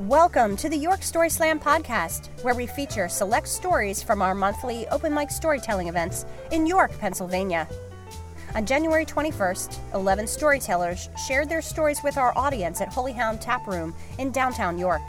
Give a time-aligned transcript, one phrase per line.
[0.00, 4.86] Welcome to the York Story Slam podcast, where we feature select stories from our monthly
[4.88, 7.66] open mic storytelling events in York, Pennsylvania.
[8.54, 13.66] On January 21st, 11 storytellers shared their stories with our audience at Holy Hound Tap
[13.66, 15.00] Room in downtown York.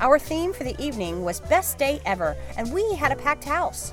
[0.00, 3.92] Our theme for the evening was Best Day Ever, and we had a packed house.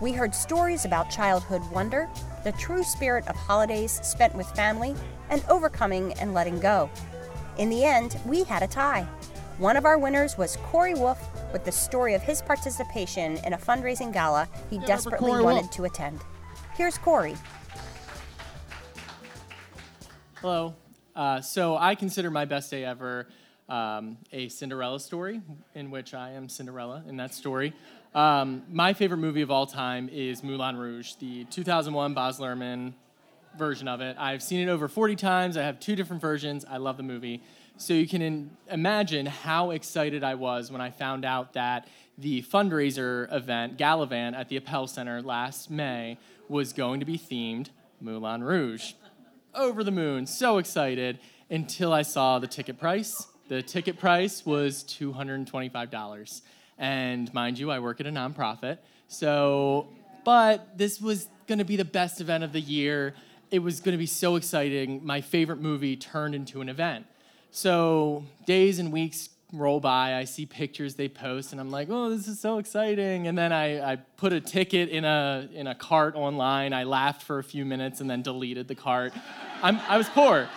[0.00, 2.08] We heard stories about childhood wonder,
[2.44, 4.94] the true spirit of holidays spent with family,
[5.28, 6.88] and overcoming and letting go.
[7.58, 9.06] In the end, we had a tie.
[9.60, 11.20] One of our winners was Corey Wolf
[11.52, 15.10] with the story of his participation in a fundraising gala he Give it up for
[15.10, 15.70] desperately wanted Wolf.
[15.72, 16.20] to attend.
[16.78, 17.36] Here's Corey.
[20.36, 20.74] Hello.
[21.14, 23.28] Uh, so I consider my best day ever
[23.68, 25.42] um, a Cinderella story,
[25.74, 27.74] in which I am Cinderella in that story.
[28.14, 32.94] Um, my favorite movie of all time is Moulin Rouge, the 2001 Baz Luhrmann
[33.58, 34.16] version of it.
[34.18, 35.58] I've seen it over 40 times.
[35.58, 36.64] I have two different versions.
[36.64, 37.42] I love the movie.
[37.80, 42.42] So you can in- imagine how excited I was when I found out that the
[42.42, 48.44] fundraiser event, Galavant, at the Appell Center last May was going to be themed Moulin
[48.44, 48.92] Rouge
[49.54, 53.26] over the moon, so excited until I saw the ticket price.
[53.48, 56.42] The ticket price was $225.
[56.76, 58.76] And mind you, I work at a nonprofit.
[59.08, 59.88] So,
[60.26, 63.14] but this was going to be the best event of the year.
[63.50, 65.00] It was going to be so exciting.
[65.02, 67.06] My favorite movie turned into an event.
[67.52, 70.14] So, days and weeks roll by.
[70.14, 73.26] I see pictures they post, and I'm like, oh, this is so exciting.
[73.26, 76.72] And then I, I put a ticket in a, in a cart online.
[76.72, 79.12] I laughed for a few minutes and then deleted the cart.
[79.62, 80.48] I'm, I was poor.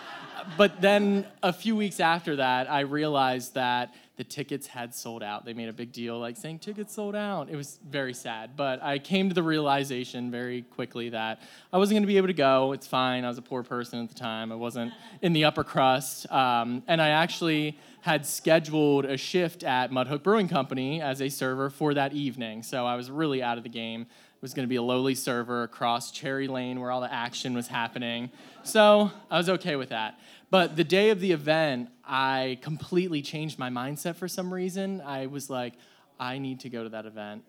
[0.58, 5.44] But then a few weeks after that, I realized that the tickets had sold out.
[5.44, 7.50] They made a big deal, like saying tickets sold out.
[7.50, 8.52] It was very sad.
[8.56, 12.28] But I came to the realization very quickly that I wasn't going to be able
[12.28, 12.74] to go.
[12.74, 13.26] It's fine.
[13.26, 14.52] I was a poor person at the time.
[14.52, 16.32] I wasn't in the upper crust.
[16.32, 21.72] Um, and I actually had scheduled a shift at Mudhook Brewing Company as a server
[21.72, 22.62] for that evening.
[22.62, 24.06] So I was really out of the game.
[24.44, 27.70] Was going to be a lowly server across Cherry Lane where all the action was
[27.70, 28.30] happening.
[28.64, 30.20] So I was okay with that.
[30.50, 35.00] But the day of the event, I completely changed my mindset for some reason.
[35.00, 35.76] I was like,
[36.20, 37.46] I need to go to that event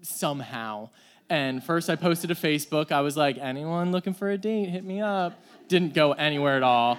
[0.00, 0.90] somehow.
[1.30, 2.90] And first, I posted to Facebook.
[2.90, 5.40] I was like, anyone looking for a date, hit me up.
[5.68, 6.98] Didn't go anywhere at all.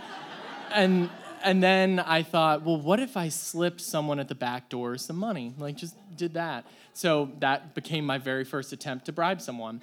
[0.73, 1.09] And
[1.43, 5.17] and then I thought, well, what if I slipped someone at the back door some
[5.17, 5.53] money?
[5.57, 6.65] Like, just did that.
[6.93, 9.81] So that became my very first attempt to bribe someone.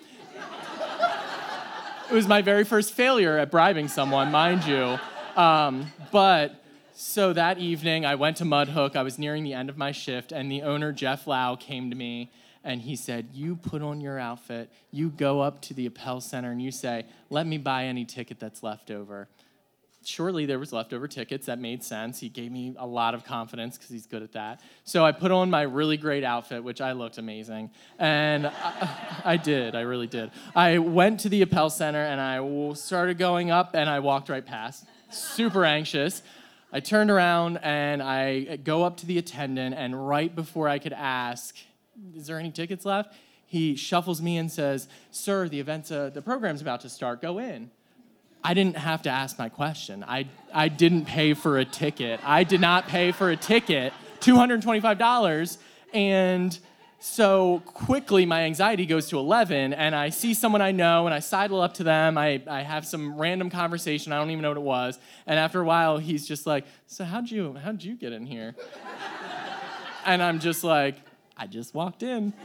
[2.10, 4.98] it was my very first failure at bribing someone, mind you.
[5.36, 8.96] Um, but so that evening, I went to Mudhook.
[8.96, 11.96] I was nearing the end of my shift, and the owner, Jeff Lau, came to
[11.96, 12.30] me
[12.62, 16.52] and he said, You put on your outfit, you go up to the Appell Center,
[16.52, 19.28] and you say, Let me buy any ticket that's left over.
[20.02, 21.46] Shortly, there was leftover tickets.
[21.46, 22.20] That made sense.
[22.20, 24.62] He gave me a lot of confidence because he's good at that.
[24.84, 29.36] So I put on my really great outfit, which I looked amazing, and I, I
[29.36, 29.74] did.
[29.74, 30.30] I really did.
[30.56, 34.44] I went to the Appell Center and i started going up, and I walked right
[34.44, 36.22] past, super anxious.
[36.72, 40.94] I turned around and I go up to the attendant, and right before I could
[40.94, 41.56] ask,
[42.14, 43.12] "Is there any tickets left?"
[43.44, 47.20] He shuffles me and says, "Sir, the event's uh, the program's about to start.
[47.20, 47.70] Go in."
[48.42, 50.04] I didn't have to ask my question.
[50.06, 52.20] I, I didn't pay for a ticket.
[52.24, 55.58] I did not pay for a ticket, $225.
[55.92, 56.58] And
[57.00, 61.18] so quickly, my anxiety goes to 11, and I see someone I know, and I
[61.18, 62.16] sidle up to them.
[62.16, 64.12] I, I have some random conversation.
[64.12, 64.98] I don't even know what it was.
[65.26, 68.54] And after a while, he's just like, So, how'd you, how'd you get in here?
[70.06, 70.96] and I'm just like,
[71.36, 72.34] I just walked in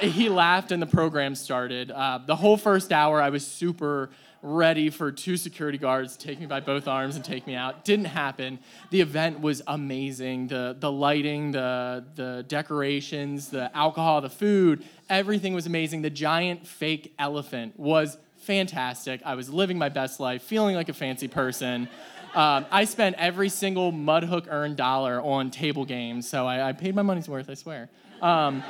[0.00, 1.90] he laughed and the program started.
[1.90, 4.10] Uh, the whole first hour, I was super
[4.42, 7.84] ready for two security guards to take me by both arms and take me out.
[7.84, 8.58] Didn't happen.
[8.90, 10.48] The event was amazing.
[10.48, 16.02] The, the lighting, the, the decorations, the alcohol, the food, everything was amazing.
[16.02, 19.20] The giant fake elephant was fantastic.
[19.24, 21.88] I was living my best life, feeling like a fancy person.
[22.34, 26.94] Um, I spent every single Mudhook earned dollar on table games, so I, I paid
[26.94, 27.88] my money's worth, I swear.
[28.22, 28.62] Um,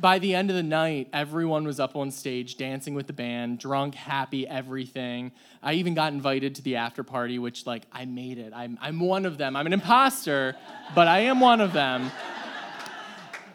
[0.00, 3.58] by the end of the night, everyone was up on stage dancing with the band,
[3.58, 5.32] drunk, happy, everything.
[5.62, 8.52] I even got invited to the after party, which, like, I made it.
[8.54, 9.56] I'm, I'm one of them.
[9.56, 10.56] I'm an imposter,
[10.94, 12.10] but I am one of them.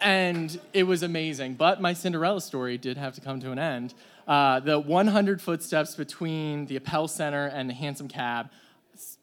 [0.02, 1.56] And it was amazing.
[1.56, 3.94] But my Cinderella story did have to come to an end.
[4.28, 8.50] Uh, the 100 footsteps between the Appell Center and the Handsome Cab,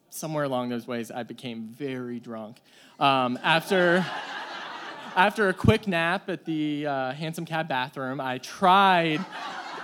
[0.09, 2.61] somewhere along those ways, I became very drunk.
[2.99, 4.05] Um, after.
[5.15, 9.25] After a quick nap at the uh, Handsome Cab bathroom, I tried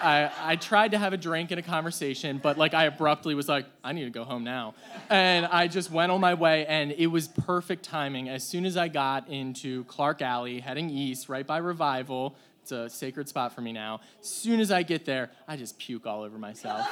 [0.02, 3.50] I, I tried to have a drink and a conversation, but like I abruptly was
[3.50, 4.76] like, I need to go home now.
[5.10, 8.30] And I just went on my way, and it was perfect timing.
[8.30, 12.90] As soon as I got into Clark Alley, heading east, right by Revival, it's a
[12.90, 14.02] sacred spot for me now.
[14.22, 16.88] As soon as I get there, I just puke all over myself.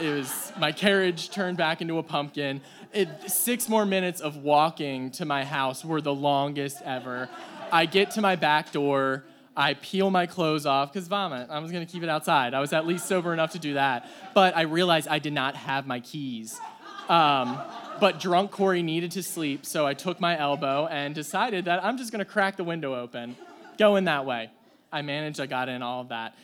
[0.00, 2.60] It was my carriage turned back into a pumpkin.
[2.92, 7.28] It, six more minutes of walking to my house were the longest ever.
[7.72, 9.24] I get to my back door.
[9.56, 11.48] I peel my clothes off because vomit.
[11.50, 12.52] I was gonna keep it outside.
[12.54, 14.08] I was at least sober enough to do that.
[14.34, 16.60] But I realized I did not have my keys.
[17.08, 17.58] Um,
[18.00, 21.96] but drunk Corey needed to sleep, so I took my elbow and decided that I'm
[21.96, 23.36] just gonna crack the window open,
[23.78, 24.50] go in that way.
[24.92, 26.34] I managed, I got in all of that.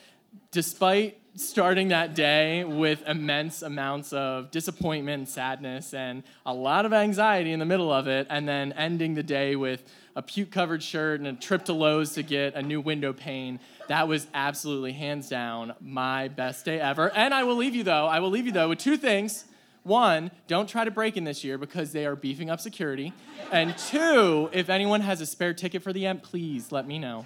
[0.51, 7.53] Despite starting that day with immense amounts of disappointment sadness and a lot of anxiety
[7.53, 9.83] in the middle of it, and then ending the day with
[10.15, 13.61] a puke covered shirt and a trip to Lowe's to get a new window pane.
[13.89, 17.11] That was absolutely hands down my best day ever.
[17.15, 19.47] And I will leave you though, I will leave you though with two things.
[19.85, 23.13] One, don't try to break in this year because they are beefing up security.
[23.51, 27.25] And two, if anyone has a spare ticket for the end, please let me know.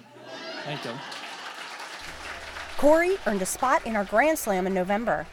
[0.63, 0.91] Thank you.
[2.77, 5.25] Corey earned a spot in our Grand Slam in November.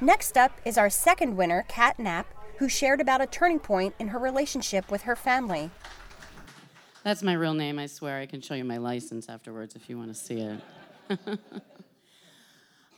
[0.00, 2.28] Next up is our second winner, Kat Knapp,
[2.58, 5.68] who shared about a turning point in her relationship with her family.
[7.02, 8.20] That's my real name, I swear.
[8.20, 10.60] I can show you my license afterwards if you want to see it.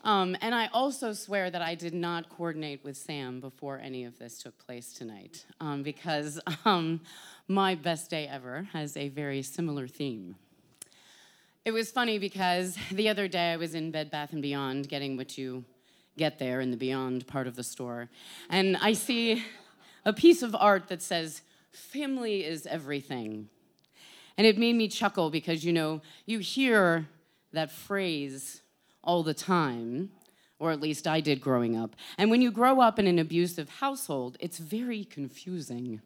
[0.05, 4.19] um, and I also swear that I did not coordinate with Sam before any of
[4.19, 7.01] this took place tonight, um, because um,
[7.49, 10.37] my best day ever has a very similar theme.
[11.65, 15.17] It was funny because the other day I was in Bed Bath and Beyond getting
[15.17, 15.65] what you
[16.19, 18.11] get there in the Beyond part of the store,
[18.51, 19.43] and I see
[20.05, 21.41] a piece of art that says,
[21.73, 23.49] Family is everything.
[24.37, 27.09] And it made me chuckle because, you know, you hear
[27.53, 28.61] that phrase
[29.03, 30.11] all the time,
[30.61, 31.97] or at least I did growing up.
[32.19, 36.01] And when you grow up in an abusive household, it's very confusing.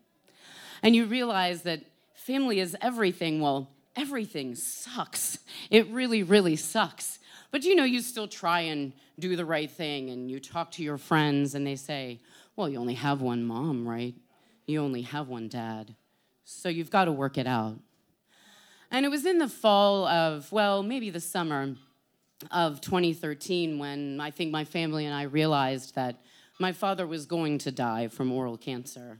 [0.83, 1.83] And you realize that
[2.15, 3.41] family is everything.
[3.41, 5.39] Well, everything sucks.
[5.71, 7.19] It really, really sucks.
[7.51, 10.83] But you know, you still try and do the right thing, and you talk to
[10.83, 12.21] your friends, and they say,
[12.57, 14.15] Well, you only have one mom, right?
[14.67, 15.95] You only have one dad.
[16.45, 17.79] So you've got to work it out.
[18.91, 21.75] And it was in the fall of, well, maybe the summer
[22.51, 26.21] of 2013 when I think my family and I realized that
[26.59, 29.19] my father was going to die from oral cancer.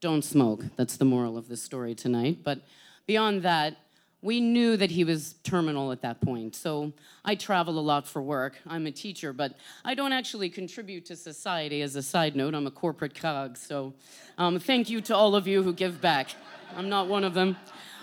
[0.00, 0.64] Don't smoke.
[0.76, 2.38] That's the moral of the story tonight.
[2.44, 2.60] But
[3.06, 3.76] beyond that,
[4.20, 6.56] we knew that he was terminal at that point.
[6.56, 6.92] So
[7.24, 8.58] I travel a lot for work.
[8.66, 9.54] I'm a teacher, but
[9.84, 11.82] I don't actually contribute to society.
[11.82, 13.56] As a side note, I'm a corporate cog.
[13.56, 13.94] So
[14.36, 16.30] um, thank you to all of you who give back.
[16.76, 17.56] I'm not one of them.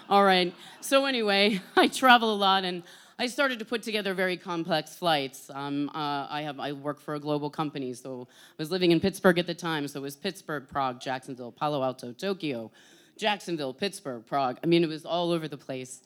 [0.09, 0.53] All right.
[0.79, 2.83] So anyway, I travel a lot, and
[3.17, 5.49] I started to put together very complex flights.
[5.53, 8.99] Um, uh, I have I work for a global company, so I was living in
[8.99, 9.87] Pittsburgh at the time.
[9.87, 12.71] So it was Pittsburgh, Prague, Jacksonville, Palo Alto, Tokyo,
[13.17, 14.57] Jacksonville, Pittsburgh, Prague.
[14.63, 16.01] I mean, it was all over the place,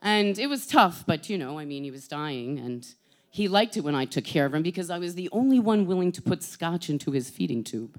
[0.00, 1.04] and it was tough.
[1.06, 2.86] But you know, I mean, he was dying, and
[3.30, 5.86] he liked it when I took care of him because I was the only one
[5.86, 7.98] willing to put scotch into his feeding tube.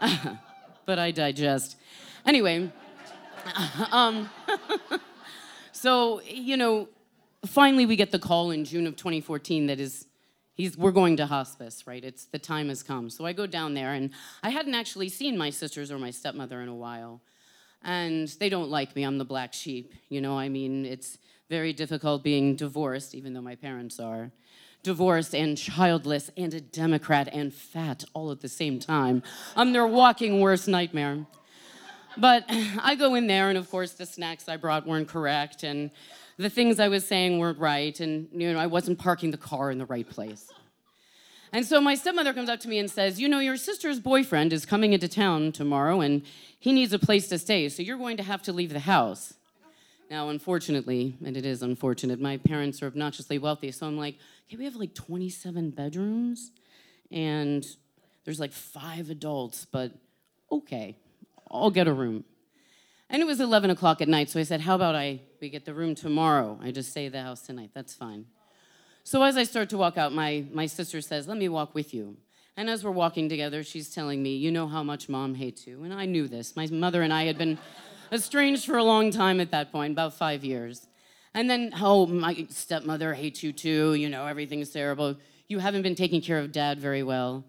[0.86, 1.76] but I digest.
[2.24, 2.72] Anyway.
[3.92, 4.30] um,
[5.72, 6.88] so, you know,
[7.46, 10.06] finally we get the call in June of 2014 that is,
[10.54, 12.02] he's, we're going to hospice, right?
[12.02, 13.10] It's, the time has come.
[13.10, 14.10] So I go down there, and
[14.42, 17.20] I hadn't actually seen my sisters or my stepmother in a while.
[17.84, 19.02] And they don't like me.
[19.04, 19.94] I'm the black sheep.
[20.08, 21.18] You know, I mean, it's
[21.50, 24.30] very difficult being divorced, even though my parents are
[24.82, 29.16] divorced and childless and a Democrat and fat all at the same time.
[29.16, 29.22] Um,
[29.56, 31.26] I'm their walking worst nightmare.
[32.16, 35.90] But I go in there, and of course, the snacks I brought weren't correct, and
[36.36, 39.70] the things I was saying weren't right, and you know, I wasn't parking the car
[39.70, 40.52] in the right place.
[41.54, 44.52] And so my stepmother comes up to me and says, You know, your sister's boyfriend
[44.52, 46.22] is coming into town tomorrow, and
[46.58, 49.34] he needs a place to stay, so you're going to have to leave the house.
[50.10, 54.16] Now, unfortunately, and it is unfortunate, my parents are obnoxiously wealthy, so I'm like,
[54.48, 56.50] Okay, we have like 27 bedrooms,
[57.12, 57.64] and
[58.24, 59.92] there's like five adults, but
[60.50, 60.96] okay.
[61.48, 62.24] I'll get a room.
[63.08, 65.66] And it was 11 o'clock at night, so I said, How about I we get
[65.66, 66.58] the room tomorrow?
[66.60, 67.70] I just stay at the house tonight.
[67.72, 68.26] That's fine.
[69.06, 71.92] So as I start to walk out, my, my sister says, Let me walk with
[71.92, 72.16] you.
[72.56, 75.84] And as we're walking together, she's telling me, You know how much mom hates you.
[75.84, 76.56] And I knew this.
[76.56, 77.58] My mother and I had been
[78.12, 80.86] estranged for a long time at that point, about five years.
[81.34, 83.92] And then, oh, my stepmother hates you too.
[83.92, 85.16] You know, everything's terrible.
[85.48, 87.44] You haven't been taking care of dad very well.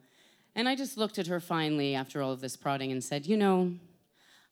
[0.55, 3.37] And I just looked at her finally after all of this prodding and said, You
[3.37, 3.71] know,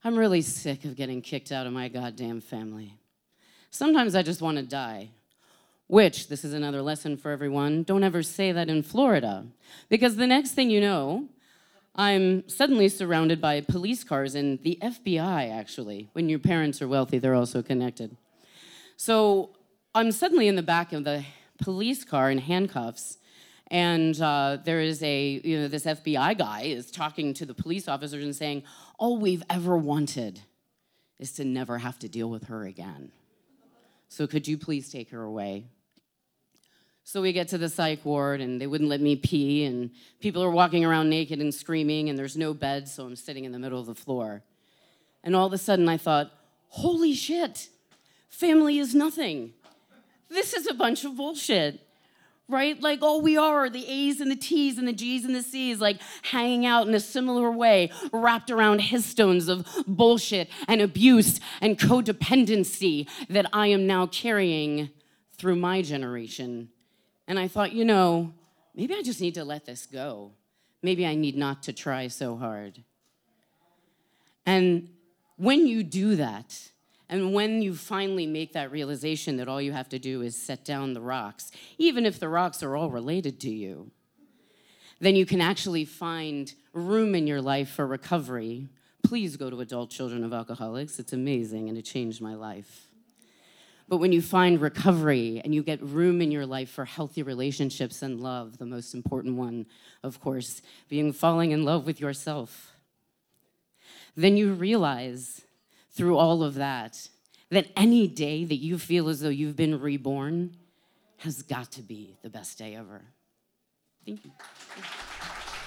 [0.02, 2.94] I'm really sick of getting kicked out of my goddamn family.
[3.70, 5.10] Sometimes I just want to die.
[5.94, 9.46] Which, this is another lesson for everyone, don't ever say that in Florida.
[9.88, 11.28] Because the next thing you know,
[11.94, 16.08] I'm suddenly surrounded by police cars and the FBI, actually.
[16.12, 18.16] When your parents are wealthy, they're also connected.
[18.96, 19.50] So
[19.94, 21.22] I'm suddenly in the back of the
[21.62, 23.18] police car in handcuffs.
[23.68, 27.86] And uh, there is a, you know, this FBI guy is talking to the police
[27.86, 28.64] officers and saying,
[28.98, 30.40] All we've ever wanted
[31.20, 33.12] is to never have to deal with her again.
[34.08, 35.66] So could you please take her away?
[37.04, 40.42] So we get to the psych ward and they wouldn't let me pee, and people
[40.42, 43.58] are walking around naked and screaming, and there's no bed, so I'm sitting in the
[43.58, 44.42] middle of the floor.
[45.22, 46.32] And all of a sudden I thought,
[46.68, 47.68] holy shit,
[48.28, 49.52] family is nothing.
[50.30, 51.80] This is a bunch of bullshit
[52.48, 52.80] right?
[52.80, 55.42] Like all we are, are the A's and the T's and the G's and the
[55.42, 61.40] C's, like hanging out in a similar way, wrapped around histones of bullshit and abuse
[61.60, 64.90] and codependency that I am now carrying
[65.36, 66.68] through my generation.
[67.26, 68.32] And I thought, you know,
[68.74, 70.32] maybe I just need to let this go.
[70.82, 72.82] Maybe I need not to try so hard.
[74.44, 74.90] And
[75.36, 76.70] when you do that,
[77.08, 80.64] and when you finally make that realization that all you have to do is set
[80.64, 83.90] down the rocks, even if the rocks are all related to you,
[85.00, 88.68] then you can actually find room in your life for recovery.
[89.02, 90.98] Please go to Adult Children of Alcoholics.
[90.98, 92.88] It's amazing and it changed my life.
[93.88, 98.00] But when you find recovery and you get room in your life for healthy relationships
[98.02, 99.66] and love, the most important one,
[100.02, 102.72] of course, being falling in love with yourself,
[104.16, 105.42] then you realize
[105.90, 107.08] through all of that
[107.50, 110.56] that any day that you feel as though you've been reborn
[111.18, 113.02] has got to be the best day ever.
[114.04, 114.30] Thank you.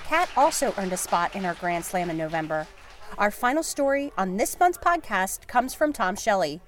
[0.05, 2.67] Kat also earned a spot in our Grand Slam in November.
[3.17, 6.61] Our final story on this month's podcast comes from Tom Shelley.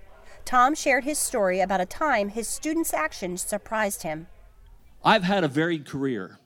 [0.46, 4.27] Tom shared his story about a time his students' actions surprised him.
[5.03, 6.39] I've had a varied career.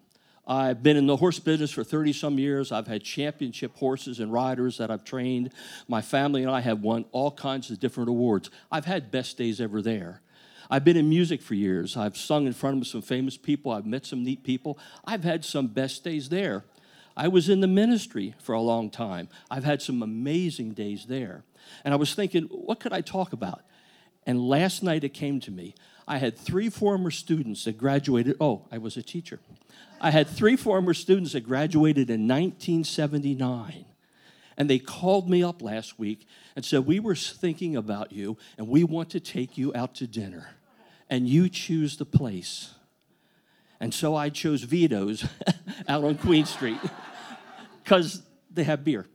[0.46, 2.72] I've been in the horse business for 30 some years.
[2.72, 5.54] I've had championship horses and riders that I've trained.
[5.88, 8.50] My family and I have won all kinds of different awards.
[8.70, 10.22] I've had best days ever there.
[10.70, 11.96] I've been in music for years.
[11.96, 13.72] I've sung in front of some famous people.
[13.72, 14.78] I've met some neat people.
[15.06, 16.66] I've had some best days there.
[17.16, 19.30] I was in the ministry for a long time.
[19.50, 21.44] I've had some amazing days there.
[21.86, 23.62] And I was thinking, what could I talk about?
[24.26, 25.76] And last night it came to me.
[26.08, 28.36] I had three former students that graduated.
[28.40, 29.40] Oh, I was a teacher.
[30.02, 33.86] I had three former students that graduated in 1979.
[34.58, 38.68] And they called me up last week and said, We were thinking about you and
[38.68, 40.50] we want to take you out to dinner.
[41.10, 42.74] And you choose the place.
[43.80, 45.26] And so I chose Vito's
[45.88, 46.80] out on Queen Street
[47.84, 49.08] because they have beer.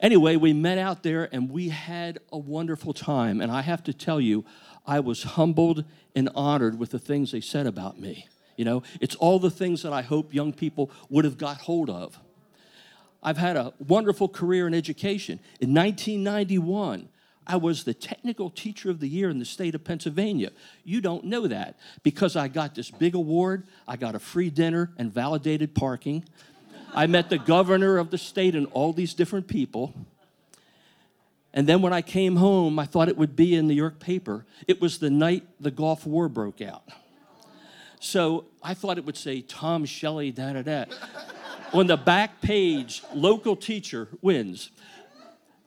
[0.00, 3.40] Anyway, we met out there and we had a wonderful time.
[3.40, 4.44] And I have to tell you,
[4.86, 8.26] I was humbled and honored with the things they said about me.
[8.56, 11.90] You know, it's all the things that I hope young people would have got hold
[11.90, 12.18] of.
[13.22, 15.40] I've had a wonderful career in education.
[15.60, 17.08] In 1991,
[17.46, 20.50] I was the technical teacher of the year in the state of Pennsylvania.
[20.84, 24.92] You don't know that because I got this big award, I got a free dinner
[24.96, 26.24] and validated parking.
[26.94, 29.94] I met the governor of the state and all these different people.
[31.52, 34.44] And then when I came home, I thought it would be in the York paper.
[34.68, 36.84] It was the night the Gulf War broke out.
[38.00, 40.84] So I thought it would say Tom Shelley, da da da.
[41.72, 44.70] On the back page, local teacher wins.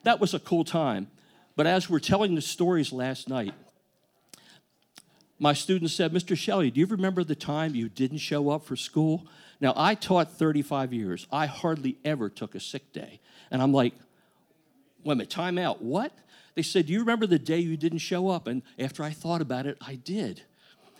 [0.03, 1.07] That was a cool time.
[1.55, 3.53] But as we're telling the stories last night,
[5.39, 6.37] my students said, Mr.
[6.37, 9.27] Shelley, do you remember the time you didn't show up for school?
[9.63, 11.25] Now, I taught 35 years.
[11.31, 13.21] I hardly ever took a sick day.
[13.49, 13.93] And I'm like,
[15.05, 15.81] wait a minute, time out.
[15.81, 16.11] What?
[16.55, 18.45] They said, Do you remember the day you didn't show up?
[18.45, 20.41] And after I thought about it, I did.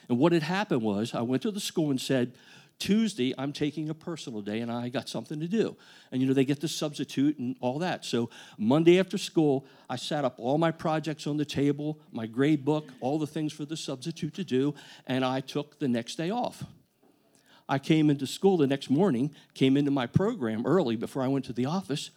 [0.08, 2.32] And what had happened was I went to the school and said,
[2.80, 5.76] Tuesday, I'm taking a personal day and I got something to do.
[6.14, 8.06] And you know, they get the substitute and all that.
[8.06, 12.64] So Monday after school, I sat up all my projects on the table, my grade
[12.64, 14.74] book, all the things for the substitute to do,
[15.06, 16.64] and I took the next day off.
[17.68, 21.46] I came into school the next morning, came into my program early before I went
[21.46, 22.12] to the office.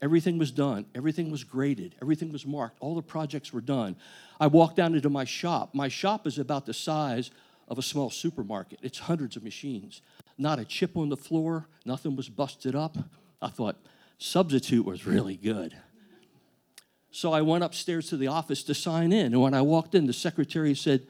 [0.00, 3.96] Everything was done, everything was graded, everything was marked, all the projects were done.
[4.40, 5.74] I walked down into my shop.
[5.74, 7.30] My shop is about the size
[7.68, 10.02] of a small supermarket, it's hundreds of machines.
[10.38, 12.96] Not a chip on the floor, nothing was busted up.
[13.40, 13.76] I thought,
[14.18, 15.76] substitute was really good.
[17.10, 19.26] So I went upstairs to the office to sign in.
[19.26, 21.06] And when I walked in, the secretary said,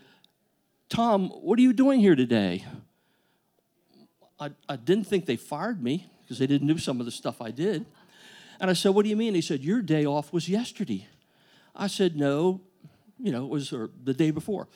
[0.88, 2.64] Tom, what are you doing here today?
[4.42, 7.40] I, I didn't think they fired me because they didn't do some of the stuff
[7.40, 7.86] I did.
[8.60, 9.34] And I said, What do you mean?
[9.34, 11.06] He said, Your day off was yesterday.
[11.76, 12.60] I said, No,
[13.18, 14.66] you know, it was or the day before.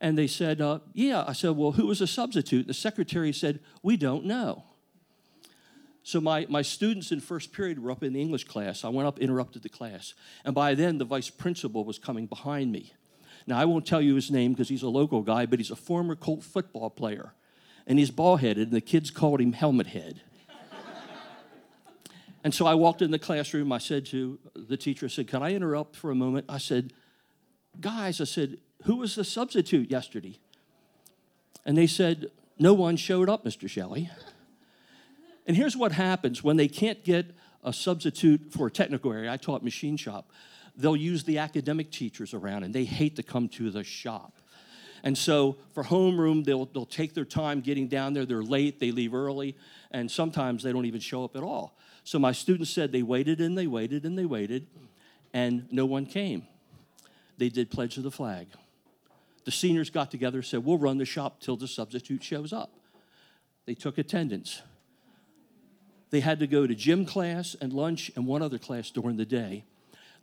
[0.00, 1.24] And they said, uh, Yeah.
[1.26, 2.68] I said, Well, who was a substitute?
[2.68, 4.64] The secretary said, We don't know.
[6.04, 8.84] So my, my students in first period were up in the English class.
[8.84, 10.14] I went up, interrupted the class.
[10.44, 12.92] And by then, the vice principal was coming behind me.
[13.44, 15.76] Now, I won't tell you his name because he's a local guy, but he's a
[15.76, 17.32] former Colt football player.
[17.86, 20.20] And he's bald headed, and the kids called him Helmet Head.
[22.44, 23.70] and so I walked in the classroom.
[23.72, 26.46] I said to the teacher, I said, Can I interrupt for a moment?
[26.48, 26.92] I said,
[27.80, 30.38] Guys, I said, who was the substitute yesterday?
[31.64, 33.68] And they said, No one showed up, Mr.
[33.68, 34.10] Shelley.
[35.46, 39.32] And here's what happens when they can't get a substitute for a technical area.
[39.32, 40.30] I taught machine shop.
[40.76, 44.38] They'll use the academic teachers around, and they hate to come to the shop.
[45.06, 48.26] And so for homeroom, they'll, they'll take their time getting down there.
[48.26, 49.56] They're late, they leave early,
[49.92, 51.78] and sometimes they don't even show up at all.
[52.02, 54.66] So my students said they waited and they waited and they waited,
[55.32, 56.48] and no one came.
[57.38, 58.48] They did Pledge of the Flag.
[59.44, 62.72] The seniors got together and said, We'll run the shop till the substitute shows up.
[63.64, 64.60] They took attendance.
[66.10, 69.24] They had to go to gym class and lunch and one other class during the
[69.24, 69.66] day.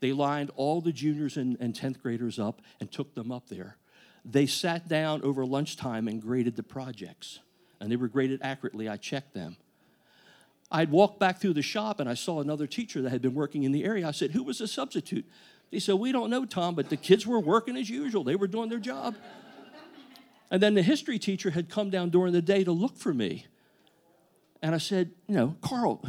[0.02, 3.78] They lined all the juniors and, and 10th graders up and took them up there.
[4.26, 7.40] They sat down over lunchtime and graded the projects,
[7.80, 8.88] and they were graded accurately.
[8.88, 9.58] I checked them.
[10.72, 13.62] I'd walk back through the shop and I saw another teacher that had been working
[13.62, 14.08] in the area.
[14.08, 15.26] I said, Who was the substitute?
[15.72, 18.24] They said, We don't know, Tom, but the kids were working as usual.
[18.24, 19.16] They were doing their job.
[20.50, 23.46] And then the history teacher had come down during the day to look for me.
[24.64, 26.04] And I said, You know, Carl,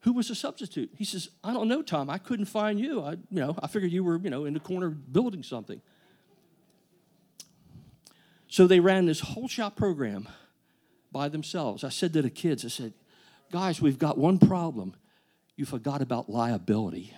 [0.00, 0.90] who was the substitute?
[0.96, 2.10] He says, I don't know, Tom.
[2.10, 3.02] I couldn't find you.
[3.02, 5.80] I, you know, I figured you were, you know, in the corner building something.
[8.48, 10.28] So they ran this whole shop program
[11.12, 11.84] by themselves.
[11.84, 12.92] I said to the kids, I said,
[13.50, 14.94] guys, we've got one problem.
[15.56, 17.14] You forgot about liability.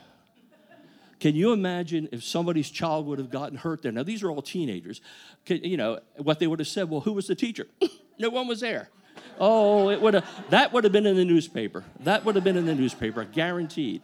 [1.20, 3.90] Can you imagine if somebody's child would have gotten hurt there?
[3.90, 5.00] Now, these are all teenagers.
[5.44, 7.66] Can, you know, what they would have said, well, who was the teacher?
[8.18, 8.88] no one was there.
[9.40, 11.84] Oh, it would have, that would have been in the newspaper.
[12.00, 14.02] That would have been in the newspaper, guaranteed.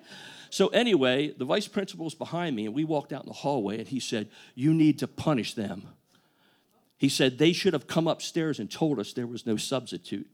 [0.50, 3.78] So, anyway, the vice principal was behind me, and we walked out in the hallway,
[3.78, 5.88] and he said, You need to punish them.
[7.04, 10.26] He said, They should have come upstairs and told us there was no substitute.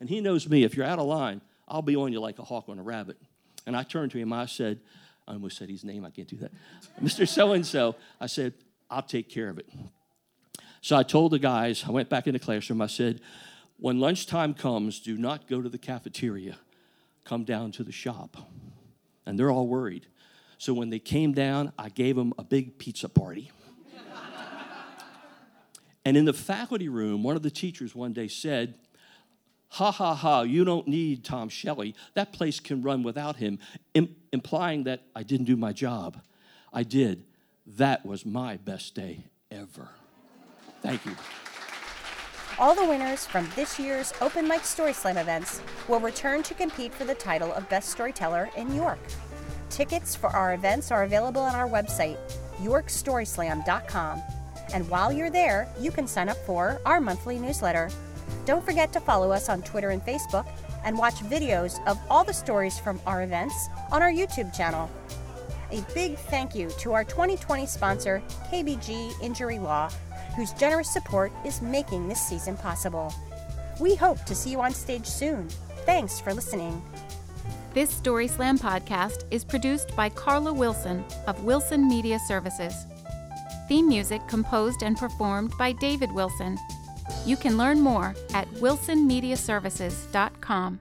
[0.00, 0.64] And he knows me.
[0.64, 3.16] If you're out of line, I'll be on you like a hawk on a rabbit.
[3.64, 4.80] And I turned to him, I said,
[5.28, 6.50] I almost said his name, I can't do that.
[7.00, 7.28] Mr.
[7.28, 8.54] So and so, I said,
[8.90, 9.68] I'll take care of it.
[10.80, 13.20] So I told the guys, I went back in the classroom, I said,
[13.76, 16.58] when lunchtime comes, do not go to the cafeteria,
[17.22, 18.36] come down to the shop.
[19.26, 20.08] And they're all worried.
[20.58, 23.52] So when they came down, I gave them a big pizza party.
[26.06, 28.74] And in the faculty room, one of the teachers one day said,
[29.70, 31.96] Ha ha ha, you don't need Tom Shelley.
[32.14, 33.58] That place can run without him,
[33.92, 36.20] Im- implying that I didn't do my job.
[36.72, 37.24] I did.
[37.66, 39.88] That was my best day ever.
[40.80, 41.16] Thank you.
[42.56, 46.94] All the winners from this year's Open Mic Story Slam events will return to compete
[46.94, 49.00] for the title of Best Storyteller in York.
[49.70, 52.16] Tickets for our events are available on our website,
[52.58, 54.22] yorkstoryslam.com.
[54.76, 57.88] And while you're there, you can sign up for our monthly newsletter.
[58.44, 60.46] Don't forget to follow us on Twitter and Facebook
[60.84, 64.90] and watch videos of all the stories from our events on our YouTube channel.
[65.72, 69.88] A big thank you to our 2020 sponsor, KBG Injury Law,
[70.36, 73.14] whose generous support is making this season possible.
[73.80, 75.48] We hope to see you on stage soon.
[75.86, 76.82] Thanks for listening.
[77.72, 82.74] This Story Slam podcast is produced by Carla Wilson of Wilson Media Services.
[83.68, 86.56] Theme music composed and performed by David Wilson.
[87.24, 90.80] You can learn more at wilsonmediaservices.com.